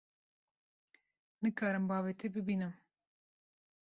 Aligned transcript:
Nikarim 1.41 1.85
bavê 1.89 2.13
te 2.19 2.27
bibînim. 2.33 2.73